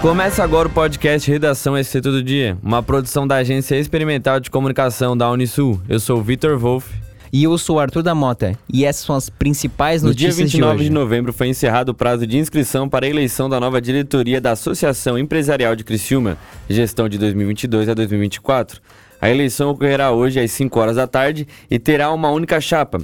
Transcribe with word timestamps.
Começa 0.00 0.44
agora 0.44 0.68
o 0.68 0.70
podcast 0.70 1.28
Redação 1.28 1.82
SC 1.82 2.00
Todo 2.00 2.22
Dia, 2.22 2.56
uma 2.62 2.80
produção 2.82 3.26
da 3.26 3.36
Agência 3.36 3.74
Experimental 3.76 4.38
de 4.38 4.48
Comunicação 4.48 5.16
da 5.16 5.28
Unisul. 5.28 5.80
Eu 5.88 5.98
sou 5.98 6.18
o 6.18 6.22
Vitor 6.22 6.56
Wolff. 6.56 6.88
E 7.32 7.44
eu 7.44 7.58
sou 7.58 7.76
o 7.76 7.80
Arthur 7.80 8.02
da 8.02 8.14
Mota, 8.14 8.58
e 8.72 8.86
essas 8.86 9.04
são 9.04 9.14
as 9.14 9.28
principais 9.28 10.02
No 10.02 10.08
notícias 10.08 10.36
dia 10.36 10.44
29 10.44 10.76
de 10.76 10.78
de, 10.78 10.84
hoje. 10.84 10.90
novembro 10.90 11.30
foi 11.30 11.48
encerrado 11.48 11.90
o 11.90 11.94
prazo 11.94 12.26
de 12.26 12.38
inscrição 12.38 12.88
para 12.88 13.04
a 13.04 13.08
eleição 13.08 13.50
da 13.50 13.60
nova 13.60 13.82
diretoria 13.82 14.40
da 14.40 14.52
Associação 14.52 15.18
Empresarial 15.18 15.76
de 15.76 15.84
Criciúma, 15.84 16.38
gestão 16.70 17.06
de 17.06 17.18
2022 17.18 17.90
a 17.90 17.92
2024. 17.92 18.80
A 19.20 19.28
eleição 19.28 19.68
ocorrerá 19.68 20.10
hoje 20.10 20.40
às 20.40 20.50
5 20.52 20.80
horas 20.80 20.96
da 20.96 21.06
tarde 21.06 21.46
e 21.70 21.78
terá 21.78 22.10
uma 22.10 22.30
única 22.30 22.58
chapa. 22.62 22.98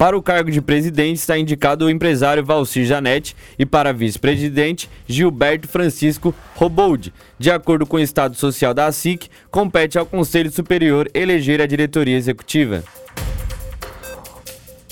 Para 0.00 0.16
o 0.16 0.22
cargo 0.22 0.50
de 0.50 0.62
presidente 0.62 1.18
está 1.18 1.36
indicado 1.36 1.84
o 1.84 1.90
empresário 1.90 2.42
Valcir 2.42 2.86
Janete 2.86 3.36
e 3.58 3.66
para 3.66 3.92
vice-presidente 3.92 4.88
Gilberto 5.06 5.68
Francisco 5.68 6.34
Robold. 6.54 7.12
De 7.38 7.50
acordo 7.50 7.84
com 7.84 7.98
o 7.98 8.00
Estado 8.00 8.34
Social 8.34 8.72
da 8.72 8.86
ASIC, 8.86 9.28
compete 9.50 9.98
ao 9.98 10.06
Conselho 10.06 10.50
Superior 10.50 11.06
eleger 11.12 11.60
a 11.60 11.66
diretoria 11.66 12.16
executiva. 12.16 12.82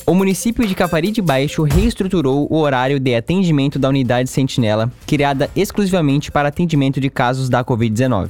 O 0.05 0.13
município 0.13 0.67
de 0.67 0.75
Cavari 0.75 1.11
de 1.11 1.23
Baixo 1.23 1.63
reestruturou 1.63 2.47
o 2.51 2.59
horário 2.59 3.01
de 3.01 3.15
atendimento 3.15 3.79
da 3.79 3.89
unidade 3.89 4.29
Sentinela, 4.29 4.93
criada 5.07 5.49
exclusivamente 5.57 6.31
para 6.31 6.51
atendimento 6.51 7.01
de 7.01 7.09
casos 7.09 7.49
da 7.49 7.65
Covid-19. 7.65 8.29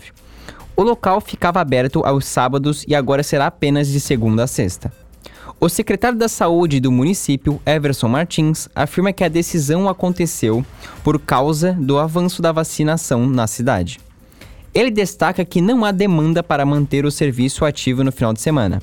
O 0.77 0.85
local 0.85 1.21
ficava 1.21 1.61
aberto 1.61 2.07
aos 2.07 2.25
sábados 2.25 2.85
e 2.87 2.95
agora 2.95 3.25
será 3.25 3.49
apenas 3.49 3.89
de 3.89 3.99
segunda 3.99 4.45
a 4.45 4.47
sexta. 4.47 5.08
O 5.61 5.69
secretário 5.69 6.17
da 6.17 6.29
Saúde 6.29 6.79
do 6.79 6.93
município, 6.93 7.61
Everson 7.67 8.07
Martins, 8.07 8.69
afirma 8.77 9.13
que 9.13 9.25
a 9.25 9.29
decisão 9.29 9.89
aconteceu 9.89 10.65
por 11.03 11.19
causa 11.19 11.73
do 11.73 11.99
avanço 11.99 12.41
da 12.41 12.53
vacinação 12.53 13.27
na 13.27 13.45
cidade. 13.49 13.99
Ele 14.73 14.89
destaca 14.89 15.45
que 15.45 15.61
não 15.61 15.85
há 15.85 15.91
demanda 15.91 16.45
para 16.45 16.65
manter 16.65 17.05
o 17.05 17.11
serviço 17.11 17.65
ativo 17.65 18.05
no 18.05 18.13
final 18.13 18.33
de 18.33 18.41
semana. 18.41 18.81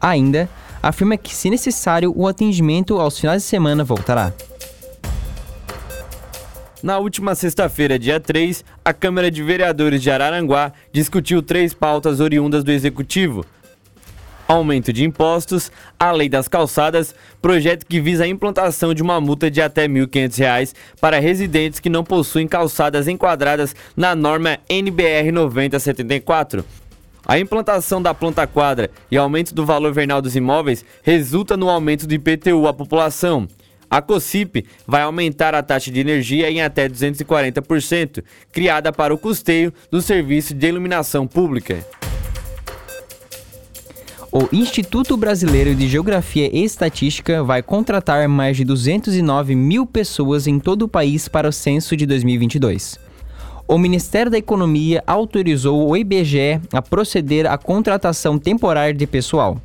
Ainda, 0.00 0.48
afirma 0.80 1.16
que, 1.16 1.34
se 1.34 1.50
necessário, 1.50 2.12
o 2.14 2.28
atendimento 2.28 3.00
aos 3.00 3.18
finais 3.18 3.42
de 3.42 3.48
semana 3.48 3.82
voltará. 3.82 4.32
Na 6.80 6.98
última 6.98 7.34
sexta-feira, 7.34 7.98
dia 7.98 8.20
3, 8.20 8.64
a 8.84 8.92
Câmara 8.92 9.28
de 9.28 9.42
Vereadores 9.42 10.00
de 10.00 10.08
Araranguá 10.08 10.72
discutiu 10.92 11.42
três 11.42 11.74
pautas 11.74 12.20
oriundas 12.20 12.62
do 12.62 12.70
Executivo. 12.70 13.44
Aumento 14.48 14.92
de 14.92 15.04
impostos, 15.04 15.72
a 15.98 16.12
lei 16.12 16.28
das 16.28 16.46
calçadas, 16.46 17.12
projeto 17.42 17.84
que 17.84 18.00
visa 18.00 18.22
a 18.22 18.28
implantação 18.28 18.94
de 18.94 19.02
uma 19.02 19.20
multa 19.20 19.50
de 19.50 19.60
até 19.60 19.82
R$ 19.82 19.88
1.500 19.88 20.72
para 21.00 21.18
residentes 21.18 21.80
que 21.80 21.88
não 21.88 22.04
possuem 22.04 22.46
calçadas 22.46 23.08
enquadradas 23.08 23.74
na 23.96 24.14
norma 24.14 24.58
NBR 24.68 25.32
9074. 25.32 26.64
A 27.26 27.40
implantação 27.40 28.00
da 28.00 28.14
planta 28.14 28.46
quadra 28.46 28.88
e 29.10 29.16
aumento 29.16 29.52
do 29.52 29.66
valor 29.66 29.92
vernal 29.92 30.22
dos 30.22 30.36
imóveis 30.36 30.84
resulta 31.02 31.56
no 31.56 31.68
aumento 31.68 32.06
do 32.06 32.14
IPTU 32.14 32.68
à 32.68 32.72
população. 32.72 33.48
A 33.90 34.00
COSIP 34.00 34.64
vai 34.86 35.02
aumentar 35.02 35.56
a 35.56 35.62
taxa 35.62 35.90
de 35.90 35.98
energia 35.98 36.48
em 36.48 36.62
até 36.62 36.88
240%, 36.88 38.22
criada 38.52 38.92
para 38.92 39.12
o 39.12 39.18
custeio 39.18 39.72
do 39.90 40.00
serviço 40.00 40.54
de 40.54 40.68
iluminação 40.68 41.26
pública. 41.26 41.84
O 44.38 44.54
Instituto 44.54 45.16
Brasileiro 45.16 45.74
de 45.74 45.88
Geografia 45.88 46.50
e 46.52 46.62
Estatística 46.62 47.42
vai 47.42 47.62
contratar 47.62 48.28
mais 48.28 48.54
de 48.58 48.66
209 48.66 49.54
mil 49.54 49.86
pessoas 49.86 50.46
em 50.46 50.58
todo 50.60 50.82
o 50.82 50.88
país 50.88 51.26
para 51.26 51.48
o 51.48 51.52
censo 51.52 51.96
de 51.96 52.04
2022. 52.04 53.00
O 53.66 53.78
Ministério 53.78 54.30
da 54.30 54.36
Economia 54.36 55.02
autorizou 55.06 55.88
o 55.88 55.96
IBGE 55.96 56.60
a 56.70 56.82
proceder 56.82 57.46
à 57.46 57.56
contratação 57.56 58.38
temporária 58.38 58.92
de 58.92 59.06
pessoal. 59.06 59.58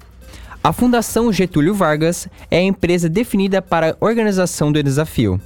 A 0.63 0.72
Fundação 0.72 1.34
Getúlio 1.34 1.75
Vargas 1.75 2.29
é 2.50 2.59
a 2.59 2.63
empresa 2.63 3.09
definida 3.09 3.62
para 3.62 3.91
a 3.91 3.96
organização 4.00 4.72
do 4.72 4.81
desafio. 4.81 5.38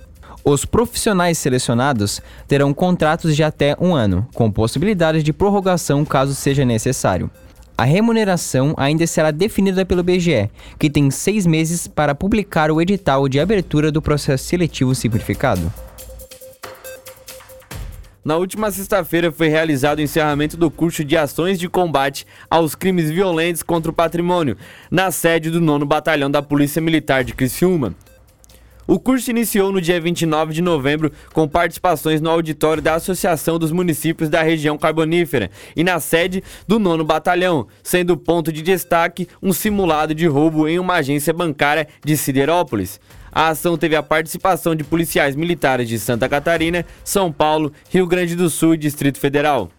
Os 0.43 0.65
profissionais 0.65 1.39
selecionados 1.39 2.21
terão 2.47 2.71
contratos 2.75 3.35
de 3.35 3.43
até 3.43 3.75
um 3.81 3.95
ano, 3.95 4.27
com 4.35 4.51
possibilidade 4.51 5.23
de 5.23 5.33
prorrogação 5.33 6.05
caso 6.05 6.35
seja 6.35 6.63
necessário. 6.63 7.31
A 7.77 7.83
remuneração 7.83 8.73
ainda 8.77 9.05
será 9.05 9.31
definida 9.31 9.85
pelo 9.85 10.01
BGE, 10.01 10.49
que 10.79 10.89
tem 10.89 11.11
seis 11.11 11.45
meses 11.45 11.87
para 11.87 12.15
publicar 12.15 12.71
o 12.71 12.81
edital 12.81 13.27
de 13.27 13.37
abertura 13.37 13.91
do 13.91 14.01
processo 14.01 14.45
seletivo 14.45 14.95
simplificado. 14.95 15.73
Na 18.23 18.37
última 18.37 18.71
sexta-feira 18.71 19.29
foi 19.29 19.49
realizado 19.49 19.99
o 19.99 20.01
encerramento 20.01 20.55
do 20.55 20.71
curso 20.71 21.03
de 21.03 21.17
ações 21.17 21.59
de 21.59 21.67
combate 21.67 22.25
aos 22.49 22.75
crimes 22.75 23.11
violentos 23.11 23.61
contra 23.61 23.91
o 23.91 23.93
patrimônio, 23.93 24.57
na 24.89 25.11
sede 25.11 25.51
do 25.51 25.59
9 25.59 25.85
Batalhão 25.85 26.31
da 26.31 26.41
Polícia 26.41 26.81
Militar 26.81 27.25
de 27.25 27.33
Criciúma. 27.35 27.93
O 28.87 28.99
curso 28.99 29.31
iniciou 29.31 29.71
no 29.71 29.81
dia 29.81 29.99
29 29.99 30.53
de 30.53 30.61
novembro 30.61 31.11
com 31.33 31.47
participações 31.47 32.21
no 32.21 32.29
auditório 32.29 32.83
da 32.83 32.93
Associação 32.93 33.57
dos 33.57 33.71
Municípios 33.71 34.29
da 34.29 34.43
Região 34.43 34.77
Carbonífera 34.77 35.49
e 35.75 35.83
na 35.83 35.99
sede 35.99 36.43
do 36.67 36.77
9 36.77 37.03
Batalhão, 37.03 37.65
sendo 37.81 38.15
ponto 38.15 38.51
de 38.51 38.61
destaque 38.61 39.27
um 39.41 39.51
simulado 39.51 40.13
de 40.13 40.27
roubo 40.27 40.67
em 40.67 40.77
uma 40.77 40.95
agência 40.95 41.33
bancária 41.33 41.87
de 42.03 42.15
Siderópolis. 42.15 42.99
A 43.31 43.49
ação 43.49 43.75
teve 43.75 43.95
a 43.95 44.03
participação 44.03 44.75
de 44.75 44.83
policiais 44.83 45.35
militares 45.35 45.89
de 45.89 45.97
Santa 45.97 46.29
Catarina, 46.29 46.85
São 47.03 47.31
Paulo, 47.31 47.73
Rio 47.89 48.05
Grande 48.05 48.35
do 48.35 48.51
Sul 48.51 48.75
e 48.75 48.77
Distrito 48.77 49.19
Federal. 49.19 49.71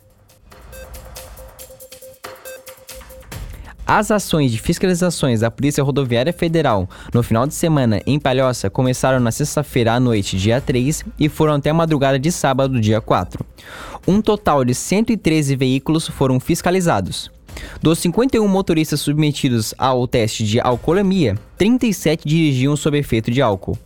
As 3.86 4.10
ações 4.10 4.50
de 4.50 4.58
fiscalizações 4.58 5.40
da 5.40 5.50
Polícia 5.50 5.84
Rodoviária 5.84 6.32
Federal 6.32 6.88
no 7.14 7.22
final 7.22 7.46
de 7.46 7.54
semana 7.54 8.02
em 8.04 8.18
Palhoça 8.18 8.68
começaram 8.68 9.20
na 9.20 9.30
sexta-feira 9.30 9.92
à 9.92 10.00
noite, 10.00 10.36
dia 10.36 10.60
3, 10.60 11.04
e 11.20 11.28
foram 11.28 11.54
até 11.54 11.70
a 11.70 11.74
madrugada 11.74 12.18
de 12.18 12.32
sábado, 12.32 12.80
dia 12.80 13.00
4. 13.00 13.46
Um 14.04 14.20
total 14.20 14.64
de 14.64 14.74
113 14.74 15.54
veículos 15.54 16.08
foram 16.08 16.40
fiscalizados. 16.40 17.30
Dos 17.80 18.00
51 18.00 18.48
motoristas 18.48 19.00
submetidos 19.00 19.72
ao 19.78 20.08
teste 20.08 20.42
de 20.42 20.58
alcoolemia, 20.58 21.38
37 21.56 22.28
dirigiam 22.28 22.76
sob 22.76 22.98
efeito 22.98 23.30
de 23.30 23.40
álcool. 23.40 23.78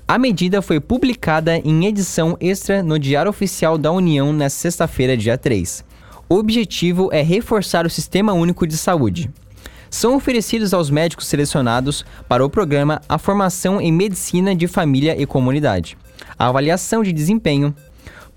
A 0.05 0.17
medida 0.17 0.61
foi 0.61 0.81
publicada 0.81 1.57
em 1.59 1.85
edição 1.85 2.35
extra 2.41 2.83
no 2.83 2.99
Diário 2.99 3.29
Oficial 3.29 3.77
da 3.77 3.89
União 3.89 4.33
na 4.33 4.49
sexta-feira, 4.49 5.15
dia 5.15 5.37
3. 5.37 5.85
O 6.27 6.35
objetivo 6.35 7.07
é 7.13 7.21
reforçar 7.21 7.85
o 7.85 7.89
Sistema 7.89 8.33
Único 8.33 8.67
de 8.67 8.75
Saúde. 8.75 9.31
São 9.89 10.17
oferecidos 10.17 10.73
aos 10.73 10.89
médicos 10.89 11.27
selecionados 11.27 12.05
para 12.27 12.45
o 12.45 12.49
programa 12.49 13.01
a 13.07 13.17
formação 13.17 13.79
em 13.79 13.93
medicina 13.93 14.53
de 14.53 14.67
família 14.67 15.15
e 15.17 15.25
comunidade, 15.25 15.97
avaliação 16.37 17.03
de 17.03 17.13
desempenho, 17.13 17.75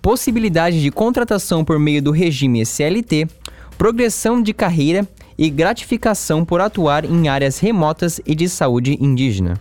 possibilidade 0.00 0.80
de 0.80 0.90
contratação 0.90 1.64
por 1.64 1.78
meio 1.78 2.02
do 2.02 2.10
regime 2.10 2.64
CLT, 2.64 3.28
progressão 3.76 4.42
de 4.42 4.52
carreira 4.52 5.06
e 5.36 5.48
gratificação 5.48 6.44
por 6.44 6.60
atuar 6.60 7.04
em 7.04 7.28
áreas 7.28 7.58
remotas 7.58 8.20
e 8.26 8.34
de 8.34 8.48
saúde 8.48 8.98
indígena. 9.00 9.60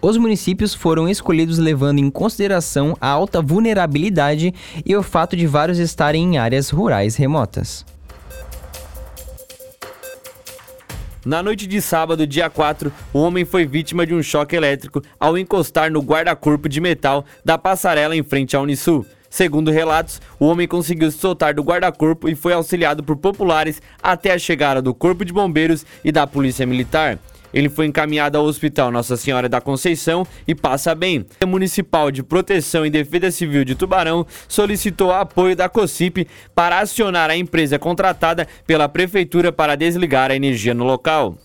Os 0.00 0.18
municípios 0.18 0.74
foram 0.74 1.08
escolhidos 1.08 1.56
levando 1.56 1.98
em 1.98 2.10
consideração 2.10 2.94
a 3.00 3.08
alta 3.08 3.40
vulnerabilidade 3.40 4.52
e 4.84 4.94
o 4.94 5.02
fato 5.02 5.34
de 5.34 5.46
vários 5.46 5.78
estarem 5.78 6.22
em 6.22 6.36
áreas 6.36 6.68
rurais 6.68 7.16
remotas. 7.16 7.86
Na 11.24 11.42
noite 11.42 11.66
de 11.66 11.80
sábado, 11.80 12.26
dia 12.26 12.50
4, 12.50 12.92
o 13.10 13.18
homem 13.18 13.46
foi 13.46 13.64
vítima 13.64 14.06
de 14.06 14.14
um 14.14 14.22
choque 14.22 14.54
elétrico 14.54 15.02
ao 15.18 15.38
encostar 15.38 15.90
no 15.90 16.02
guarda-corpo 16.02 16.68
de 16.68 16.82
metal 16.82 17.24
da 17.42 17.56
passarela 17.56 18.14
em 18.14 18.22
frente 18.22 18.54
à 18.54 18.60
Unisul. 18.60 19.06
Segundo 19.30 19.70
relatos, 19.70 20.20
o 20.38 20.44
homem 20.44 20.68
conseguiu 20.68 21.10
se 21.10 21.16
soltar 21.16 21.54
do 21.54 21.62
guarda-corpo 21.62 22.28
e 22.28 22.34
foi 22.34 22.52
auxiliado 22.52 23.02
por 23.02 23.16
populares 23.16 23.80
até 24.02 24.32
a 24.32 24.38
chegada 24.38 24.82
do 24.82 24.92
Corpo 24.92 25.24
de 25.24 25.32
Bombeiros 25.32 25.86
e 26.04 26.12
da 26.12 26.26
Polícia 26.26 26.66
Militar. 26.66 27.18
Ele 27.54 27.68
foi 27.68 27.86
encaminhado 27.86 28.36
ao 28.36 28.44
Hospital 28.44 28.90
Nossa 28.90 29.16
Senhora 29.16 29.48
da 29.48 29.60
Conceição 29.60 30.26
e 30.46 30.56
passa 30.56 30.92
bem. 30.92 31.24
A 31.40 31.46
Municipal 31.46 32.10
de 32.10 32.20
Proteção 32.20 32.84
e 32.84 32.90
Defesa 32.90 33.30
Civil 33.30 33.64
de 33.64 33.76
Tubarão 33.76 34.26
solicitou 34.48 35.12
apoio 35.12 35.54
da 35.54 35.68
COCIP 35.68 36.26
para 36.52 36.80
acionar 36.80 37.30
a 37.30 37.36
empresa 37.36 37.78
contratada 37.78 38.48
pela 38.66 38.88
Prefeitura 38.88 39.52
para 39.52 39.76
desligar 39.76 40.32
a 40.32 40.36
energia 40.36 40.74
no 40.74 40.82
local. 40.82 41.38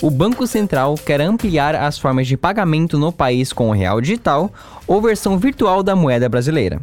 O 0.00 0.10
Banco 0.10 0.46
Central 0.46 0.96
quer 0.96 1.20
ampliar 1.20 1.76
as 1.76 1.98
formas 1.98 2.26
de 2.26 2.36
pagamento 2.36 2.98
no 2.98 3.12
país 3.12 3.52
com 3.52 3.68
o 3.68 3.72
real 3.72 4.00
digital 4.00 4.50
ou 4.86 5.00
versão 5.00 5.38
virtual 5.38 5.82
da 5.82 5.94
moeda 5.94 6.28
brasileira. 6.28 6.80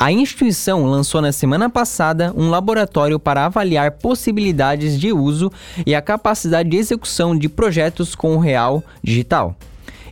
A 0.00 0.10
instituição 0.10 0.86
lançou 0.86 1.20
na 1.20 1.30
semana 1.30 1.68
passada 1.68 2.32
um 2.34 2.48
laboratório 2.48 3.20
para 3.20 3.44
avaliar 3.44 3.90
possibilidades 3.90 4.98
de 4.98 5.12
uso 5.12 5.52
e 5.84 5.94
a 5.94 6.00
capacidade 6.00 6.70
de 6.70 6.78
execução 6.78 7.36
de 7.36 7.50
projetos 7.50 8.14
com 8.14 8.34
o 8.34 8.38
real 8.38 8.82
digital 9.04 9.54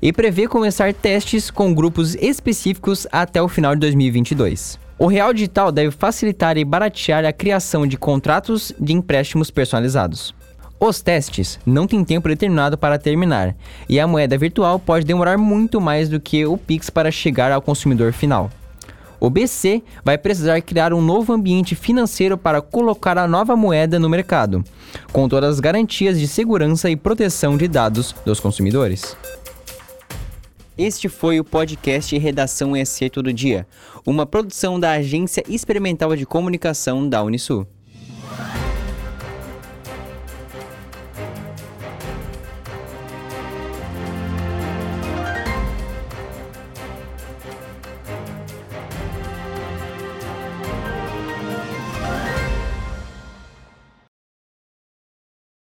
e 0.03 0.13
prevê 0.13 0.47
começar 0.47 0.93
testes 0.93 1.51
com 1.51 1.73
grupos 1.73 2.15
específicos 2.17 3.07
até 3.11 3.41
o 3.41 3.49
final 3.49 3.75
de 3.75 3.81
2022. 3.81 4.79
O 4.99 5.07
Real 5.07 5.33
Digital 5.33 5.73
deve 5.73 5.91
facilitar 5.91 6.59
e 6.59 6.67
baratear 6.67 7.25
a 7.25 7.33
criação 7.33 7.87
de 7.87 7.97
contratos 7.97 8.75
de 8.79 8.93
empréstimos 8.93 9.51
personalizados. 9.51 10.35
Os 10.79 11.01
testes 11.01 11.59
não 11.65 11.87
têm 11.87 12.05
tempo 12.05 12.29
determinado 12.29 12.77
para 12.77 12.99
terminar, 12.99 13.57
e 13.89 13.99
a 13.99 14.07
moeda 14.07 14.37
virtual 14.37 14.79
pode 14.79 15.07
demorar 15.07 15.39
muito 15.39 15.81
mais 15.81 16.11
do 16.11 16.21
que 16.21 16.45
o 16.45 16.59
Pix 16.59 16.91
para 16.91 17.11
chegar 17.11 17.51
ao 17.51 17.63
consumidor 17.63 18.13
final. 18.13 18.51
O 19.21 19.29
BC 19.29 19.83
vai 20.05 20.17
precisar 20.17 20.61
criar 20.61 20.93
um 20.93 21.03
novo 21.03 21.33
ambiente 21.33 21.75
financeiro 21.75 22.39
para 22.39 22.63
colocar 22.63 23.19
a 23.19 23.27
nova 23.27 23.57
moeda 23.57 23.99
no 23.99 24.09
mercado, 24.09 24.65
com 25.13 25.29
todas 25.29 25.55
as 25.55 25.61
garantias 25.61 26.19
de 26.19 26.29
segurança 26.29 26.89
e 26.89 26.97
proteção 26.97 27.57
de 27.57 27.67
dados 27.67 28.15
dos 28.25 28.39
consumidores. 28.39 29.17
Este 30.77 31.09
foi 31.09 31.41
o 31.41 31.45
podcast 31.45 32.17
Redação 32.17 32.73
SC 32.77 33.11
Todo 33.11 33.33
Dia, 33.33 33.67
uma 34.07 34.25
produção 34.25 34.79
da 34.79 34.93
Agência 34.93 35.43
Experimental 35.49 36.15
de 36.15 36.25
Comunicação 36.25 37.09
da 37.09 37.21
Unisul. 37.21 37.67